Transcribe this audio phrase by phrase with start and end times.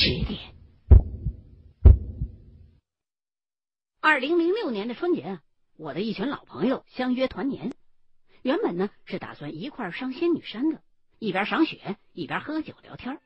[0.00, 0.38] 十点。
[4.00, 5.40] 二零零六年的春节，
[5.76, 7.74] 我的一群老朋友相约团年。
[8.42, 10.80] 原本呢是打算一块儿上仙女山的，
[11.18, 13.18] 一边赏雪一边喝酒聊天。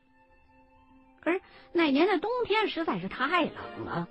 [1.20, 1.42] 可是
[1.74, 4.08] 那年的冬天实在是太冷了，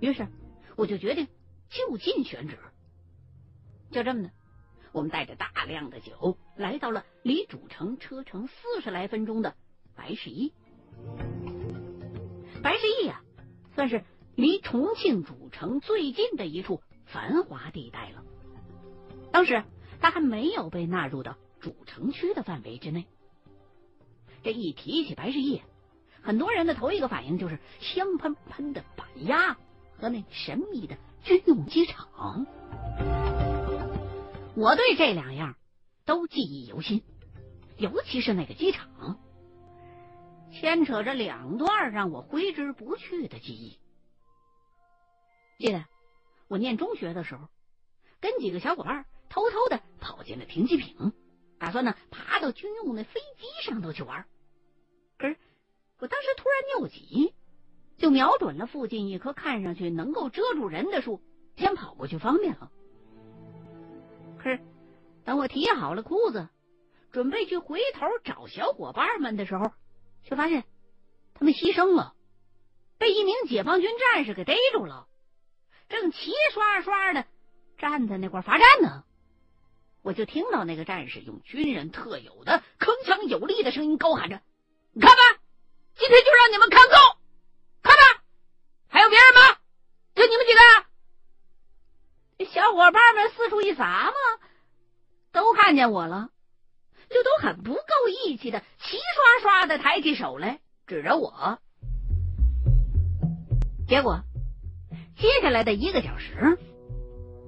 [0.00, 0.28] 于是
[0.76, 1.26] 我就决定
[1.68, 2.56] 就近选址。
[3.90, 4.30] 就这么的，
[4.92, 9.56] 我们带着大量的酒来到了离主城车程四十来分钟的
[9.96, 10.52] 白石驿。
[12.62, 13.22] 白石驿啊，
[13.74, 14.04] 算是
[14.34, 18.22] 离重庆主城最近的一处繁华地带了。
[19.32, 19.62] 当时
[20.00, 23.06] 它还没有被纳入到主城区的范围之内。
[24.42, 25.62] 这一提起白石驿，
[26.22, 29.56] 很多人的头一个反应就是香喷喷的板鸭
[29.96, 32.46] 和那神秘的军用机场。
[34.54, 35.56] 我对这两样
[36.04, 37.02] 都记忆犹新，
[37.76, 39.18] 尤其是那个机场。
[40.52, 43.78] 牵扯着两段让我挥之不去的记忆。
[45.58, 45.84] 记得
[46.48, 47.48] 我念中学的时候，
[48.20, 51.12] 跟几个小伙伴偷偷的跑进了停机坪，
[51.58, 54.26] 打算呢爬到军用的飞机上头去玩。
[55.18, 55.36] 可是
[55.98, 57.34] 我当时突然尿急，
[57.96, 61.20] 就瞄准了附近一棵看上去能够遮住人的树，
[61.56, 62.70] 先跑过去方便了。
[64.38, 64.60] 可是
[65.24, 66.48] 等我提好了裤子，
[67.10, 69.72] 准备去回头找小伙伴们的时候。
[70.24, 70.64] 却发现
[71.34, 72.14] 他们牺牲了，
[72.98, 75.06] 被一名解放军战士给逮住了，
[75.88, 77.24] 正齐刷刷的
[77.78, 79.04] 站在那块罚站呢。
[80.02, 84.40] 我就听到那个战士用军人特有的铿锵有力的声音高喊着
[84.94, 85.40] ：“你看吧，
[85.96, 86.94] 今天就让你们看够，
[87.82, 88.22] 看吧，
[88.88, 89.58] 还有别人吗？
[90.14, 90.60] 就你们几个？”
[92.52, 94.12] 小伙伴们四处一撒嘛，
[95.32, 96.30] 都看见我了。
[97.10, 97.80] 就都很不够
[98.26, 101.58] 义气的，齐刷刷的抬起手来指着我。
[103.86, 104.20] 结果
[105.16, 106.58] 接下来的一个小时，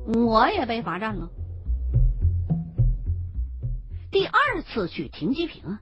[0.07, 1.31] 我也被罚站了。
[4.11, 5.79] 第二次去停机坪，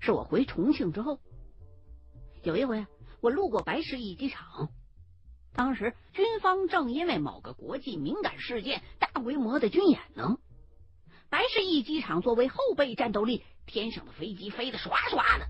[0.00, 1.20] 是我回重庆之后，
[2.42, 2.86] 有一回
[3.20, 4.68] 我路过白石驿机场，
[5.54, 10.36] 当时军方正因为某个国际敏感事件大规模的军演呢。
[11.28, 15.46] 白石驿机场作为后备战斗力，天上的飞机飞得刷刷的。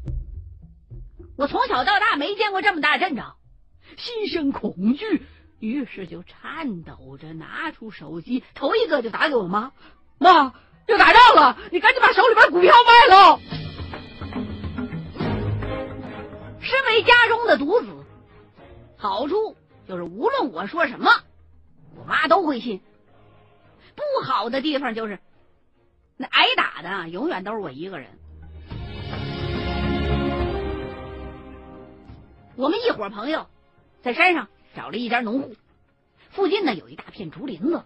[1.36, 3.36] 我从小到大没见过这么大阵仗，
[3.98, 5.22] 心生恐惧，
[5.60, 9.72] 于是就颤抖着拿出手机，头一个就打给我妈
[10.18, 10.54] ：“妈，
[10.86, 13.38] 要打仗了，你赶紧把手里边股票卖了。”
[16.60, 17.88] 身为家中的独子，
[18.96, 19.56] 好处
[19.86, 21.10] 就是无论我说什么，
[21.94, 22.80] 我妈都会信；
[23.94, 25.20] 不好的地方就是。
[26.18, 28.10] 那挨打的永远都是我一个人。
[32.56, 33.46] 我们一伙朋友
[34.00, 35.54] 在山上找了一家农户，
[36.30, 37.84] 附近呢有一大片竹林子，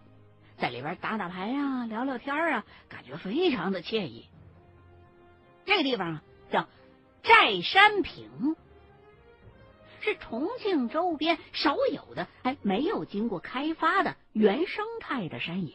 [0.58, 4.26] 在里边打打牌啊、聊聊天啊，感觉非常的惬意。
[5.66, 6.68] 这个地方啊叫
[7.24, 8.54] 寨山坪，
[10.00, 15.74] 是重庆周边少有的还没有经过开发的原生态的山野，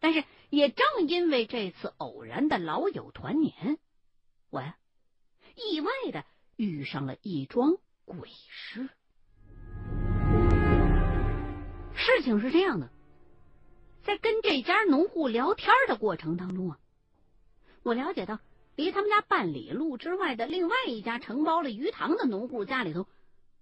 [0.00, 0.24] 但是。
[0.54, 3.78] 也正因为这次偶然的老友团年，
[4.50, 4.76] 我呀
[5.56, 8.88] 意外的遇上了一桩鬼事。
[11.96, 12.88] 事情是这样的，
[14.04, 16.78] 在跟这家农户聊天的过程当中啊，
[17.82, 18.38] 我了解到
[18.76, 23.08] 离他们家半里路之外的另外一家承包了鱼塘的农户家里头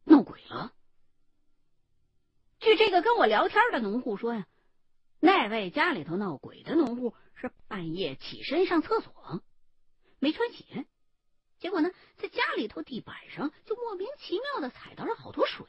[0.04, 0.74] 闹鬼了。
[2.60, 4.46] 据这个跟我聊天的农户说呀。
[5.24, 9.40] 那位家里头闹鬼的农户是半夜起身上厕所，
[10.18, 10.84] 没穿鞋，
[11.60, 15.64] 结果呢，在家里头地板上就莫名其妙的踩到了好多水，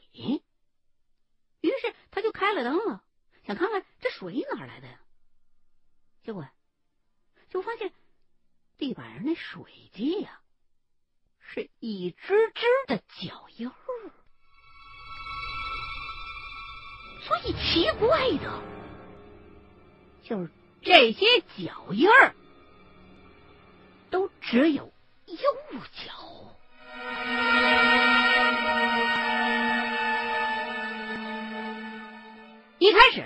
[1.60, 3.04] 于是他就开了灯了，
[3.46, 5.00] 想看看这水哪来的呀？
[6.24, 6.48] 结果
[7.48, 7.92] 就发现
[8.76, 10.40] 地板上那水迹呀，
[11.38, 13.74] 是一只只的脚印儿。
[17.22, 18.83] 最奇怪的。
[20.24, 20.50] 就是
[20.80, 22.34] 这些脚印儿，
[24.10, 24.90] 都只有
[25.26, 25.36] 右
[25.92, 26.56] 脚。
[32.78, 33.22] 一开始，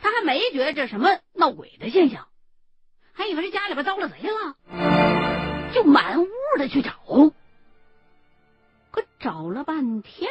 [0.00, 2.28] 他还没觉得这什么闹鬼的现象，
[3.12, 4.56] 还以为是家里边遭了贼了，
[5.74, 6.92] 就满屋的去找。
[8.92, 10.30] 可找了半天，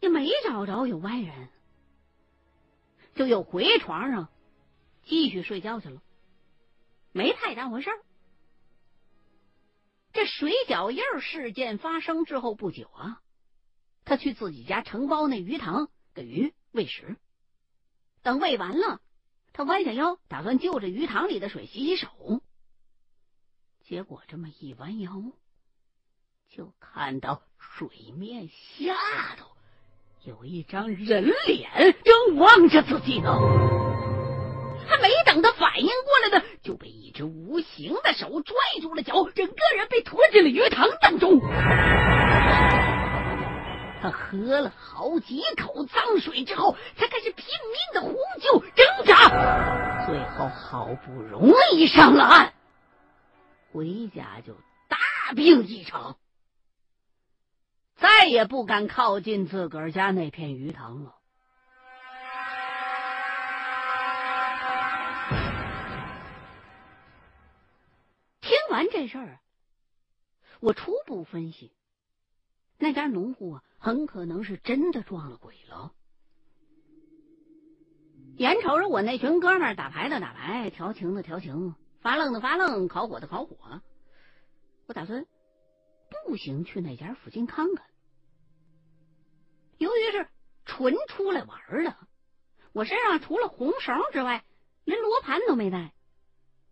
[0.00, 1.50] 也没找着有外人。
[3.14, 4.28] 就又回床上
[5.04, 6.02] 继续睡觉去了，
[7.12, 7.98] 没太当回事儿。
[10.12, 13.20] 这水脚印事件发生之后不久啊，
[14.04, 17.16] 他去自己家承包那鱼塘给鱼喂食。
[18.22, 19.00] 等喂完了，
[19.52, 22.08] 他弯下腰打算就着鱼塘里的水洗洗手。
[23.82, 25.32] 结果这么一弯腰，
[26.48, 29.53] 就看到水面下头
[30.26, 33.30] 有一张人脸正望着自己呢。
[34.88, 41.38] 还没等他反应过来呢，就被一只无形的手拽住了脚，整个人被拖进了鱼塘当中。
[44.00, 52.54] 他喝了好几口脏水之后，才开始拼命的呼救挣扎，最后好不容易上了岸，
[53.74, 54.54] 回家就
[54.88, 56.16] 大病一场，
[57.96, 61.14] 再也不敢靠近自个儿家那片鱼塘了。
[68.40, 69.40] 听完这事儿，
[70.60, 71.72] 我初步分析，
[72.78, 75.92] 那家农户啊，很可能是真的撞了鬼了。
[78.36, 83.56] 眼瞅着我那群哥们儿打牌的打牌，调情的调情，发愣的发愣，烤火的烤火，
[84.86, 85.24] 我打算
[86.26, 87.86] 步行去那家附近看看。
[89.78, 90.28] 由于是
[90.64, 91.96] 纯出来玩的，
[92.72, 94.44] 我身上除了红绳之外，
[94.84, 95.92] 连罗盘都没带。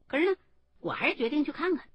[0.06, 0.36] 可是呢，
[0.80, 1.88] 我还是决定去看看。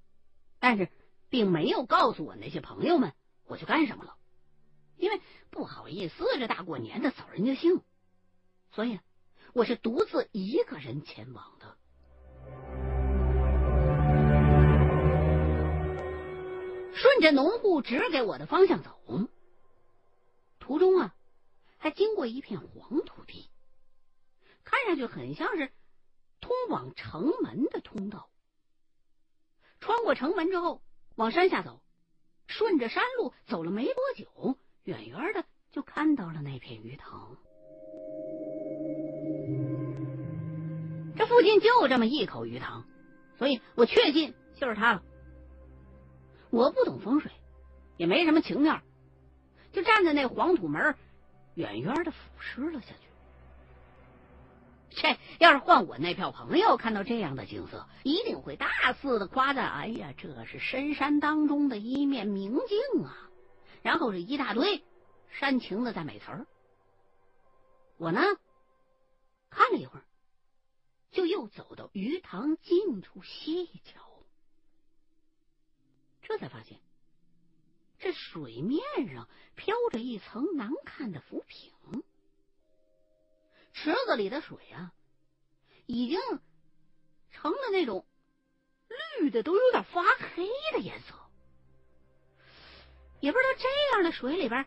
[0.58, 0.90] 但是，
[1.28, 3.12] 并没有告诉我那些朋友们
[3.44, 4.16] 我去干什么了，
[4.96, 5.20] 因为
[5.50, 7.80] 不好意思这大过年的扫人家兴，
[8.72, 8.98] 所以
[9.54, 11.77] 我是独自一个人前往的。
[16.98, 18.90] 顺着农户指给我的方向走，
[20.58, 21.14] 途中啊，
[21.78, 23.48] 还经过一片黄土地，
[24.64, 25.70] 看上去很像是
[26.40, 28.28] 通往城门的通道。
[29.78, 30.82] 穿过城门之后，
[31.14, 31.80] 往山下走，
[32.48, 37.36] 顺着山路走了没多久，远远的就看到了那片鱼塘。
[41.16, 42.84] 这附近就这么一口鱼塘，
[43.38, 45.04] 所以我确信就是它了。
[46.50, 47.30] 我不懂风水，
[47.96, 48.80] 也没什么情面，
[49.72, 50.94] 就站在那黄土门，
[51.54, 53.08] 远远的俯视了下去。
[54.90, 63.30] 这要是换我那票朋友看到这样的景色，一定会大肆的夸赞：“哎呀，这是深山当中的一面明镜啊！”
[63.82, 64.82] 然后是一大堆
[65.30, 66.46] 煽情的赞美词儿。
[67.98, 68.20] 我呢，
[69.50, 70.02] 看了一会儿，
[71.12, 74.00] 就又走到鱼塘近处细瞧，
[76.28, 76.78] 这才发现
[77.98, 78.82] 这水面
[79.14, 81.72] 上飘着一层难看的浮萍。
[83.72, 84.92] 池子里的水啊，
[85.86, 86.20] 已经
[87.30, 88.04] 成了那种
[89.18, 91.14] 绿的，都有点发黑的颜色。
[93.20, 94.66] 也不知道这样的水里边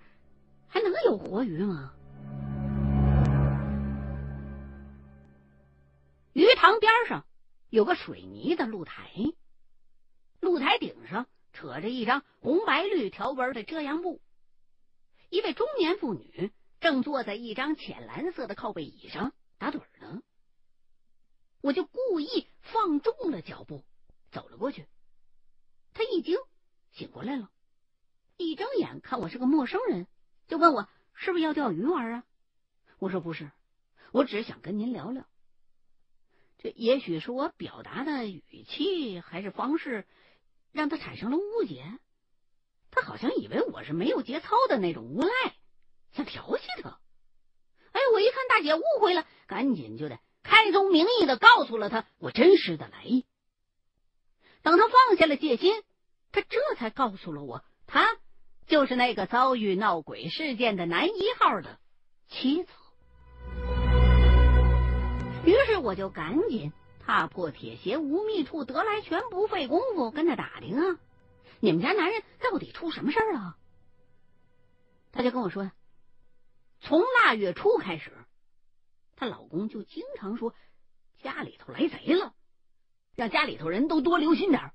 [0.67, 1.93] 还能有活鱼吗？
[6.33, 7.23] 鱼塘边上
[7.69, 9.11] 有个水泥的露台，
[10.39, 11.27] 露台顶上
[11.61, 14.19] 扯着一张红白绿条纹的遮阳布，
[15.29, 16.51] 一位中年妇女。
[16.79, 20.23] 正坐在一张浅蓝色的靠背椅上打盹呢，
[21.61, 23.83] 我就故意放重了脚步
[24.31, 24.87] 走了过去。
[25.93, 26.39] 他一惊，
[26.89, 27.51] 醒过来了，
[28.37, 30.07] 一睁眼看我是个陌生人，
[30.47, 32.23] 就问我是不是要钓鱼玩啊？
[32.97, 33.51] 我说不是，
[34.11, 35.27] 我只是想跟您聊聊。
[36.57, 40.07] 这也许是我表达的语气还是方式
[40.71, 41.83] 让他产生了误解，
[42.91, 45.29] 他好像以为我是没有节操的那种无赖。
[46.13, 46.99] 想调戏他，
[47.91, 53.25] 哎，我一看大姐误会了，赶紧就得开宗明义的告诉了他我真实的来意。
[54.61, 55.83] 等他放下了戒心，
[56.31, 58.17] 他这才告诉了我，他
[58.67, 61.79] 就是那个遭遇闹鬼事件的男一号的
[62.27, 62.69] 妻子。
[65.45, 70.99] 于是我就赶紧踏破铁鞋无觅处，得来全不费工夫，跟他打听啊，
[71.59, 73.57] 你们家男人到底出什么事儿了？
[75.11, 75.71] 他就跟我说。
[76.83, 78.11] 从腊月初开始，
[79.15, 80.55] 她老公就经常说
[81.21, 82.33] 家里头来贼了，
[83.13, 84.71] 让家里头人都多留心点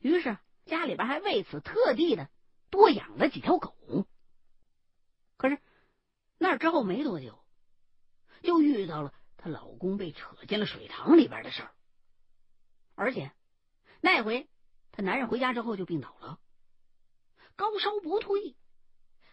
[0.00, 2.30] 于是家里边还为此特地的
[2.70, 3.74] 多养了几条狗。
[5.36, 5.58] 可是
[6.38, 7.38] 那之后没多久，
[8.42, 9.12] 就遇到了
[9.46, 11.70] 她老公被扯进了水塘里边的事儿，
[12.96, 13.30] 而且
[14.00, 14.48] 那回
[14.90, 16.40] 她男人回家之后就病倒了，
[17.54, 18.56] 高烧不退。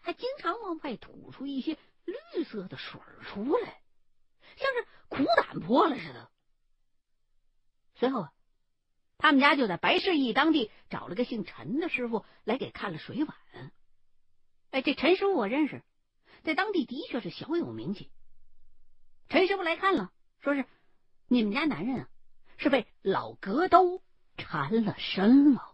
[0.01, 3.82] 还经常往外吐出一些绿色的水出来，
[4.58, 6.29] 像是苦胆破了似的。
[7.96, 8.27] 随后，
[9.17, 13.38] 他们家就在白市驿当地找了个姓陈的师傅来给看了水碗。
[14.72, 15.82] 哎，这陈师傅我认识，
[16.43, 18.12] 在当地的确是小有名气。
[19.30, 20.12] 陈师傅来看了，
[20.42, 20.65] 说是
[21.27, 22.08] 你们家男人啊，
[22.58, 24.01] 是被老格兜
[24.38, 25.74] 缠了身了。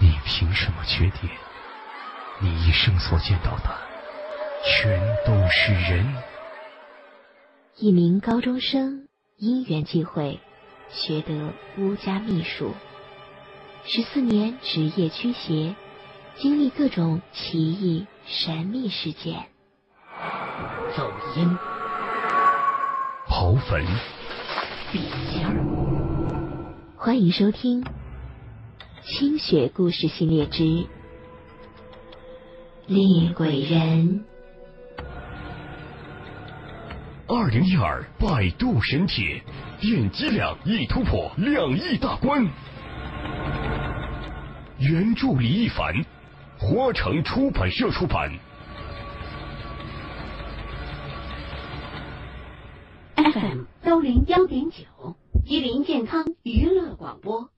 [0.00, 1.30] 你凭什么确定？
[2.40, 3.78] 你一生所见到的
[4.64, 6.22] 全都是人？
[7.76, 9.08] 一名高中生。
[9.40, 10.40] 因缘际会，
[10.90, 12.74] 学得巫家秘术，
[13.84, 15.76] 十四年职业驱邪，
[16.34, 19.34] 经历各种奇异神秘事件。
[20.94, 21.56] 走阴，
[23.26, 23.82] 刨坟，
[24.92, 25.00] 笔
[25.32, 25.56] 尖儿。
[26.94, 27.82] 欢迎收听
[29.02, 30.86] 《清雪故事系列之
[32.86, 34.22] 厉鬼人》。
[37.26, 39.42] 二零一二百度神帖，
[39.80, 42.46] 点击量已突破两亿大关。
[44.78, 45.94] 原著李一凡，
[46.60, 48.36] 活城出版社出版。
[53.14, 57.48] FM 幺零幺点九，吉林健康娱乐广播，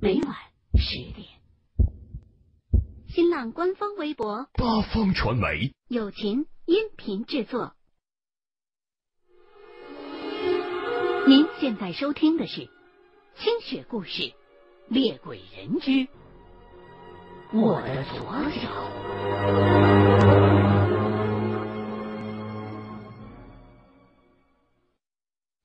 [0.00, 0.36] 每晚
[0.78, 1.26] 十点。
[3.08, 7.74] 新浪官方微博八方传媒，友情音频制作。
[11.26, 12.60] 您现在收听的是
[13.34, 14.22] 《清雪故事·
[14.88, 16.06] 猎鬼人之
[17.56, 18.18] 我的左
[18.50, 18.68] 脚》。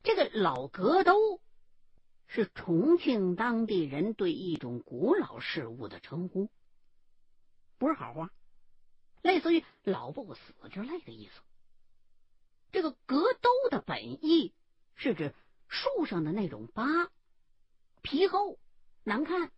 [0.03, 1.41] 这个老格兜
[2.27, 6.51] 是重庆当地人对一种古老事物的称呼，
[7.79, 8.29] 不是好话，
[9.23, 11.41] 类似于“老不死”之类的意思。
[12.71, 14.53] 这个格兜的本意
[14.95, 15.33] 是指。
[15.71, 16.83] 树上的那种疤，
[18.01, 18.57] 皮厚
[19.03, 19.51] 难看。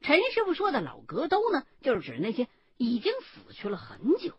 [0.00, 4.34] 陈师傅说的老格斗呢，就是指那些已经死去了很久，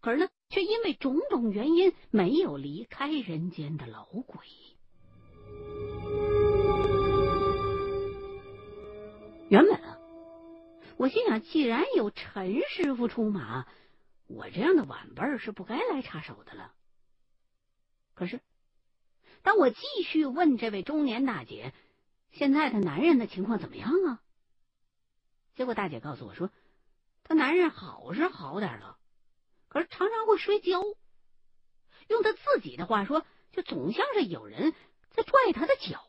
[0.00, 4.44] 可是呢，却因为种种原因没有离开人间的老鬼。
[9.48, 9.98] 原本啊，
[10.96, 13.66] 我心想，既然有陈师傅出马，
[14.26, 16.72] 我这样的晚辈是不该来插手的了。
[18.14, 18.40] 可是。
[19.42, 21.72] 当我继续问这位中年大姐，
[22.30, 24.20] 现在她男人的情况怎么样啊？
[25.60, 26.48] 结果大姐告诉我说，
[27.22, 28.96] 她男人好是好点了，
[29.68, 30.80] 可是常常会摔跤。
[32.08, 34.72] 用他自己的话说，就总像是有人
[35.10, 36.02] 在拽他的脚。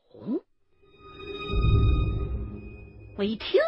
[3.18, 3.60] 我一听，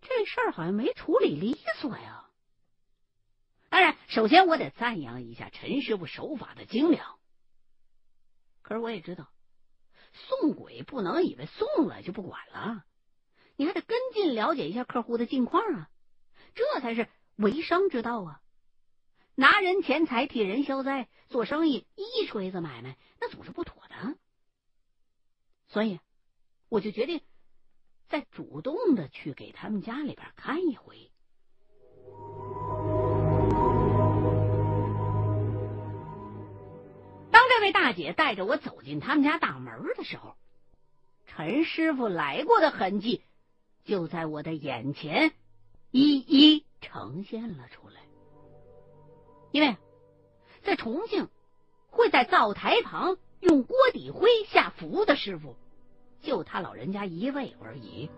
[0.00, 2.30] 这事儿好像没处理利索呀。
[3.68, 7.18] 当然，首先我得赞扬一下陈师傅手法的精良。
[8.62, 9.30] 可是我也知道，
[10.14, 12.86] 送鬼不能以为送了就不管了，
[13.56, 15.90] 你还得跟进了解一下客户的近况啊，
[16.54, 18.40] 这才是为商之道啊！
[19.34, 24.16] 拿人钱财替人消灾，做生意一锤子买卖，那总是不妥的。
[25.68, 26.00] 所以，
[26.68, 27.22] 我就决定
[28.08, 31.10] 再主动的去给他们家里边看一回。
[37.30, 40.36] 当这位大姐带着我走进他们家大门的时候，
[41.26, 43.22] 陈师傅来过的痕迹
[43.84, 45.32] 就在我的眼前
[45.90, 48.00] 一一呈现了出来。
[49.50, 49.76] 因为
[50.62, 51.28] 在重庆，
[51.90, 55.56] 会在灶台旁用锅底灰下符的师傅，
[56.22, 58.08] 就他老人家一位而已。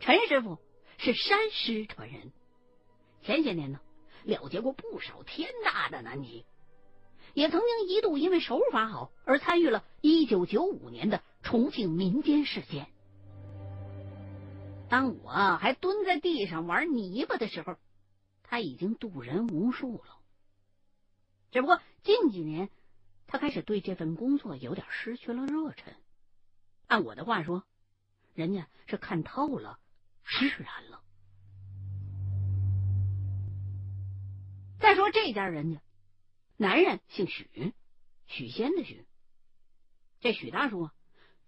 [0.00, 0.58] 陈师傅
[0.98, 2.32] 是山师传人，
[3.22, 3.80] 前些年呢
[4.24, 6.44] 了结过不少天大的难题。
[7.32, 12.86] 也曾经一度因为手法好而参与了1995年的重庆民间事件。
[14.94, 17.76] 当我还蹲在地上玩泥巴的时候，
[18.44, 20.20] 他已经渡人无数了。
[21.50, 22.70] 只不过近几年，
[23.26, 25.96] 他开始对这份工作有点失去了热忱。
[26.86, 27.64] 按我的话说，
[28.34, 29.80] 人家是看透了，
[30.22, 31.02] 释然了。
[34.78, 35.80] 再说这家人家。
[36.56, 37.74] 男人姓许，
[38.28, 39.04] 许仙的许。
[40.20, 40.88] 这许大叔，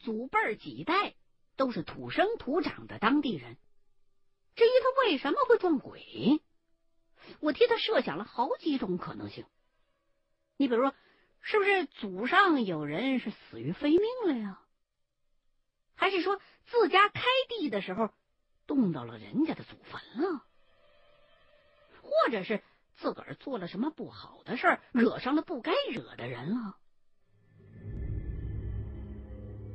[0.00, 1.14] 祖辈几代
[1.56, 3.56] 都是土生土长的当地人。
[4.54, 6.40] 至于他为什么会撞鬼，
[7.40, 9.44] 我替他设想了好几种可能性。
[10.56, 10.94] 你比如说，
[11.40, 14.60] 是不是祖上有人是死于非命了呀？
[15.94, 18.10] 还是说自家开地的时候
[18.66, 20.44] 动到了人家的祖坟了？
[22.02, 22.62] 或者是？
[22.98, 26.78] 自个儿做了什么不好的事儿，惹上了不该惹的人了？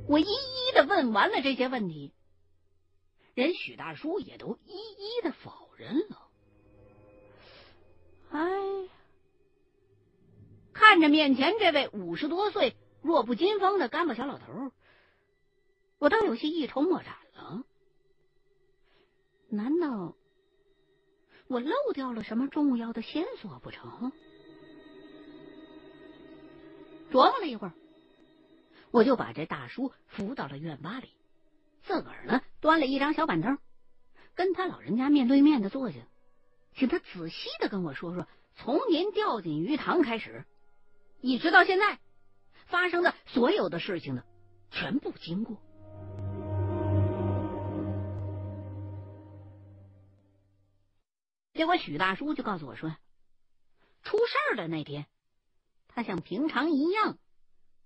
[0.08, 2.12] 我一一的问完了这些问题，
[3.34, 6.28] 人许大叔也都一一的否认了。
[8.30, 8.88] 哎，
[10.72, 14.72] 看着面前这位五十多岁、弱不禁风的干巴小老头，
[15.98, 17.64] 我倒有些一筹莫展了。
[19.48, 20.14] 难道
[21.46, 24.12] 我漏掉了什么重要的线索不成？
[27.10, 27.74] 琢磨了一会儿，
[28.92, 31.08] 我就把这大叔扶到了院坝里，
[31.82, 33.58] 自个儿呢端了一张小板凳，
[34.34, 35.98] 跟他老人家面对面的坐下，
[36.74, 40.44] 请他仔细的跟我说说，从您掉进鱼塘开始，
[41.22, 41.98] 一直到现在
[42.66, 44.24] 发生的所有的事情的
[44.70, 45.56] 全部经过。
[51.54, 52.94] 结果许大叔就告诉我说，
[54.02, 55.06] 出事儿的那天。
[55.94, 57.18] 他像平常一样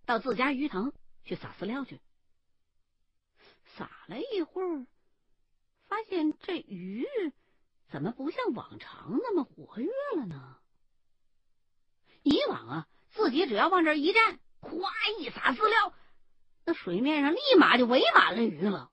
[0.06, 0.92] 到自家鱼塘
[1.24, 2.00] 去撒饲料去，
[3.76, 4.86] 撒了一会儿，
[5.88, 7.04] 发现这鱼
[7.88, 10.58] 怎么不像往常那么活跃了呢？
[12.22, 15.92] 以往啊，自己只要往这一站，咵一撒饲料，
[16.64, 18.90] 那水面上立马就围满了鱼了。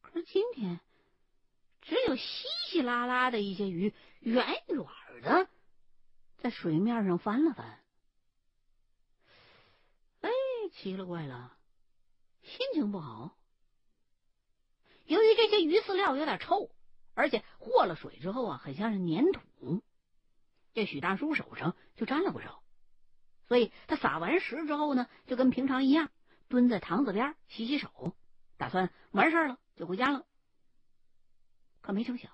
[0.00, 0.80] 可是今天，
[1.82, 2.24] 只有稀
[2.68, 4.86] 稀拉拉的一些鱼，远远
[5.22, 5.48] 的。
[6.38, 7.83] 在水面上翻了翻，
[10.74, 11.56] 奇了怪了，
[12.42, 13.36] 心情不好。
[15.06, 16.70] 由于这些鱼饲料有点臭，
[17.14, 19.82] 而且和了水之后啊，很像是粘土，
[20.72, 22.62] 这许大叔手上就沾了不少。
[23.46, 26.10] 所以他撒完食之后呢，就跟平常一样，
[26.48, 28.16] 蹲在塘子边洗洗手，
[28.56, 30.26] 打算完事了就回家了。
[31.82, 32.32] 可没成想，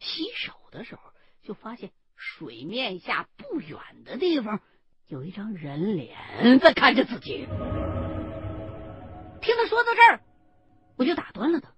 [0.00, 1.02] 洗手的时候
[1.42, 1.92] 就发现。
[2.20, 4.60] 水面下不远的地方，
[5.08, 7.46] 有一张人脸在看着自己。
[9.40, 10.20] 听他说到这儿，
[10.96, 11.72] 我就打断了他，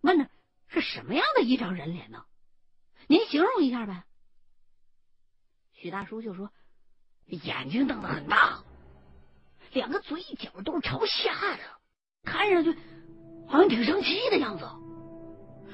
[0.00, 0.28] 问他
[0.66, 2.24] 是什么样的一张人脸呢？
[3.06, 4.02] 您形容一下呗。
[5.72, 6.50] 许大叔就说
[7.26, 8.64] ：“眼睛瞪得很大，
[9.72, 11.62] 两个嘴角都是朝下的，
[12.24, 12.76] 看上去
[13.46, 14.64] 好像挺生气的样子，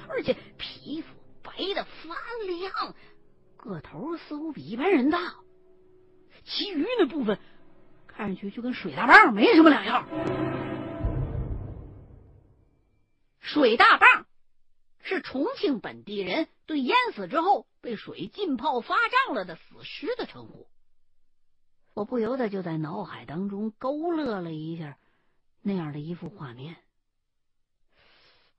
[0.07, 1.07] 而且皮肤
[1.41, 2.95] 白的发亮。”
[3.57, 5.33] 个头似乎比一般人大，
[6.45, 7.39] 其余那部分
[8.07, 10.07] 看上去就跟水大棒没什么两样。
[13.39, 14.25] 水大棒
[15.01, 20.67] 是重庆本地人对淹死之后被水浸泡发胀了的死尸的称呼。
[21.93, 24.97] 我不由得就在脑海当中勾勒了一下
[25.61, 26.77] 那样的一幅画面。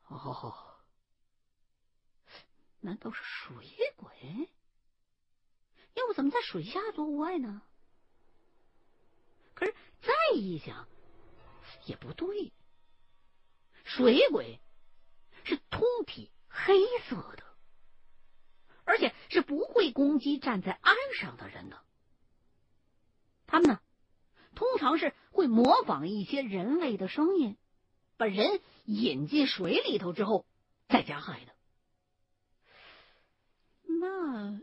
[0.09, 0.55] 哦，
[2.81, 3.55] 难道是水
[3.97, 4.49] 鬼？
[5.95, 7.63] 要不怎么在水下做无爱呢？
[9.61, 10.89] 可是再一想，
[11.85, 12.51] 也不对。
[13.85, 14.59] 水鬼
[15.45, 16.73] 是通体黑
[17.07, 17.45] 色的，
[18.85, 21.79] 而且是不会攻击站在岸上的人的。
[23.47, 23.81] 他们呢，
[24.55, 27.59] 通常是会模仿一些人类的声音，
[28.17, 30.47] 把人引进水里头之后
[30.89, 31.53] 再加害的。
[33.85, 34.59] 那。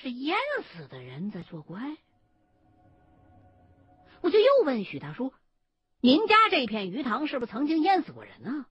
[0.00, 0.38] 是淹
[0.72, 1.96] 死的人在作怪，
[4.28, 5.32] 我就又问许大叔
[6.02, 8.66] ：“您家这片鱼塘是不是曾经淹死过人呢？”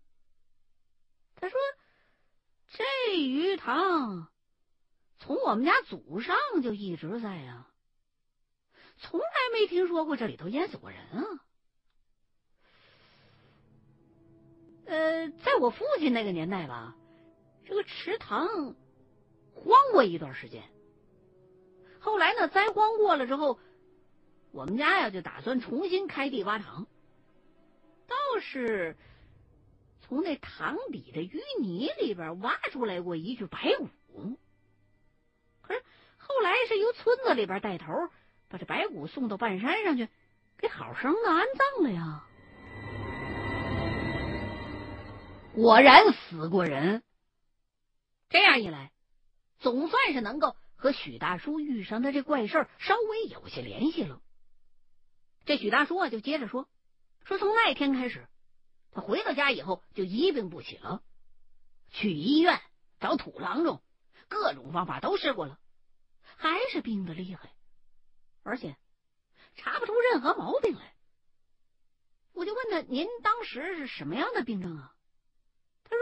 [1.35, 1.57] 他说
[2.69, 4.27] ：“这鱼塘
[5.17, 7.65] 从我们家祖上就一直在呀，
[8.99, 11.23] 从来没听说过这里头淹死过人啊。”
[14.85, 16.95] 呃，在我父亲那个年代吧，
[17.65, 18.47] 这个池塘
[19.55, 20.63] 荒过一段时间。
[21.99, 22.47] 后来呢？
[22.47, 23.59] 灾荒过了之后，
[24.57, 26.87] 我们家呀就打算重新开地挖塘，
[28.07, 28.97] 倒是
[30.01, 34.39] 从那塘底的淤泥里边挖出来过一具白骨。
[35.61, 35.83] 可是
[36.17, 37.93] 后来是由村子里边带头
[38.49, 40.09] 把这白骨送到半山上去，
[40.57, 42.23] 给好生的安葬了呀。
[45.53, 47.03] 果然死过人。
[48.27, 48.91] 这样一来，
[49.59, 50.55] 总算是能够。
[50.79, 54.21] 和许大叔遇上的这怪事儿稍微有些联系了。
[55.47, 56.67] 这许大叔啊，就接着说
[57.23, 58.27] ：“说从那天开始，
[58.91, 61.01] 他回到家以后就一病不起了，
[61.89, 62.61] 去医院
[62.99, 63.81] 找土郎中，
[64.27, 65.57] 各种方法都试过了，
[66.35, 67.53] 还是病的厉害，
[68.43, 68.75] 而且
[69.55, 70.93] 查不出任何毛病来。”
[72.35, 74.93] 我就问他：“您当时是什么样的病症啊？”
[75.89, 75.99] 他说：“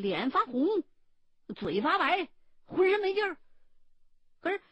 [0.00, 0.66] 脸发红，
[1.54, 2.30] 嘴发白，
[2.64, 3.36] 浑身没劲儿。”
[4.40, 4.62] 可是，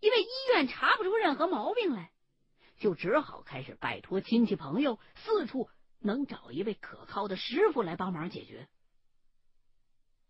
[0.00, 2.12] 因为医院查不出任何毛病来，
[2.82, 8.68] 就只好开始拜托亲戚朋友，四处能找一位可靠的师傅来帮忙解决。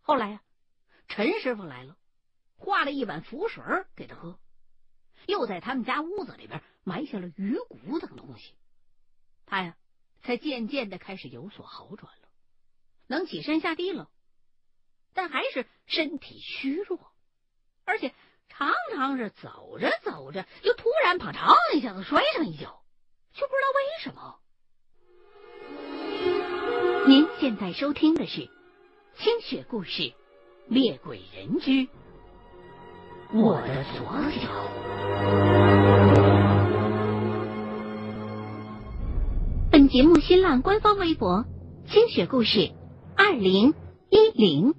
[0.01, 0.43] 后来呀，
[1.07, 1.97] 陈师傅来了，
[2.55, 3.63] 画了一碗符水
[3.95, 4.39] 给他喝，
[5.25, 8.53] 又在他们家屋子里边埋下了鱼骨等东西，
[9.47, 9.75] 他呀
[10.21, 12.27] 才渐渐的开始有所好转了，
[13.07, 14.11] 能起身下地了，
[15.15, 17.11] 但还是身体虚弱，
[17.83, 18.13] 而且。
[18.55, 22.81] 常常是走着走着，就突然砰嚓一下子摔上一跤，
[23.33, 24.35] 却不知道为什么。
[27.07, 28.41] 您现在收听的是
[29.17, 30.03] 《清雪故事·
[30.67, 31.87] 猎鬼人之
[33.33, 34.49] 我的所有》。
[39.71, 41.45] 本节目新浪官方微博
[41.89, 42.71] “清雪故事
[43.17, 43.73] 二零
[44.11, 44.75] 一零”。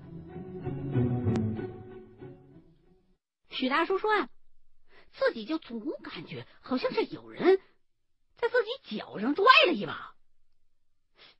[3.65, 4.29] 许大叔说：“啊，
[5.13, 7.59] 自己就总感觉好像是有人
[8.37, 10.15] 在自己脚上拽了一把。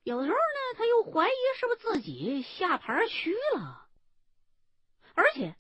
[0.05, 3.87] 有时候呢，他又怀疑是不是自己下盘虚了。
[5.15, 5.55] 而且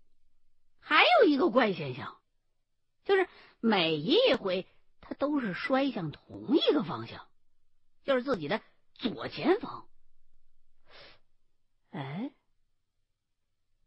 [0.80, 2.18] 还有一个怪现象，
[3.04, 3.28] 就是
[3.60, 4.66] 每一回
[5.02, 7.28] 他都是摔向同一个方向，
[8.04, 8.62] 就是自己的
[8.94, 9.86] 左前方。
[11.90, 12.32] 哎，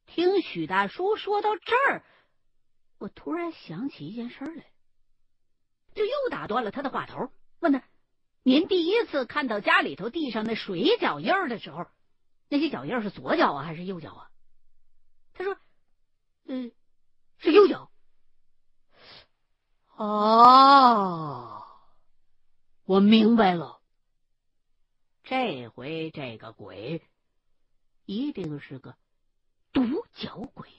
[0.06, 2.06] 听许大叔说到这儿。”
[3.00, 4.66] 我突然想起一件事来，
[5.94, 7.84] 就又打断了他的话头，问他
[8.44, 11.86] ：“您第一次看到家里头地上那水脚印的时候，
[12.50, 14.32] 那些脚印是左脚啊，还是右脚啊？”
[15.34, 15.58] 他说
[16.46, 16.72] ：“嗯，
[17.38, 17.92] 是右脚。”
[19.98, 21.64] 哦，
[22.86, 23.82] 我明白了，
[25.24, 27.02] 这回这个鬼
[28.06, 28.96] 一定是个
[29.74, 29.84] 独
[30.14, 30.70] 角鬼。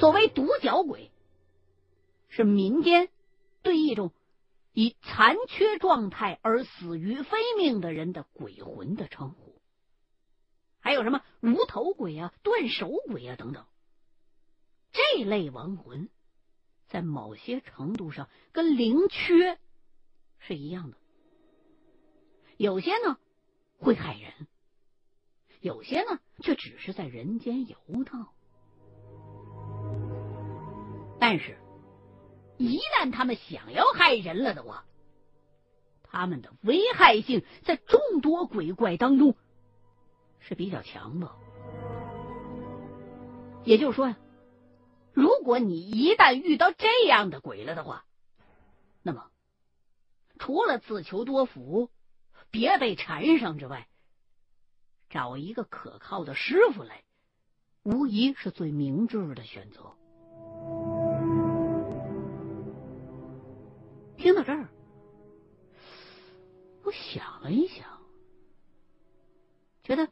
[0.00, 1.12] 所谓独角鬼，
[2.30, 3.10] 是民间
[3.60, 4.14] 对一种
[4.72, 9.60] 以残缺状态而死于非命的人的鬼魂的称呼。
[10.78, 13.66] 还有什么无头鬼啊、断手鬼啊等等，
[14.90, 16.08] 这类亡魂
[16.86, 19.58] 在某些程度上跟灵缺
[20.38, 20.96] 是一样的。
[22.56, 23.18] 有些呢
[23.76, 24.48] 会害人，
[25.60, 28.32] 有些呢却只是在人间游荡。
[31.20, 31.58] 但是，
[32.56, 34.86] 一旦他们想要害人了的话，
[36.02, 39.36] 他们的危害性在众多鬼怪当中
[40.38, 41.30] 是比较强的。
[43.64, 44.16] 也就是说呀，
[45.12, 48.06] 如果你一旦遇到这样的鬼了的话，
[49.02, 49.30] 那么
[50.38, 51.90] 除了自求多福，
[52.50, 53.86] 别被缠上之外，
[55.10, 57.04] 找一个可靠的师傅来，
[57.82, 59.94] 无疑是最明智的选择。
[64.20, 64.68] 听到这儿，
[66.84, 68.02] 我想了一想，
[69.82, 70.10] 觉得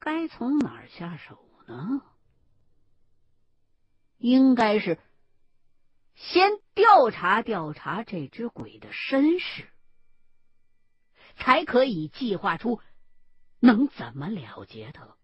[0.00, 2.02] 该从哪儿下手呢？
[4.18, 4.98] 应该是
[6.16, 9.68] 先调查调查这只鬼的身世，
[11.36, 12.80] 才可以计划出
[13.60, 15.16] 能怎么了结他。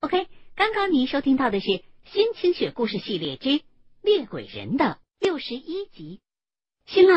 [0.00, 0.28] OK。
[0.56, 1.66] 刚刚您收听到的是
[2.06, 3.60] 《新清雪故事系列之
[4.00, 6.20] 猎鬼人》的六十一集，
[6.86, 7.14] 新浪。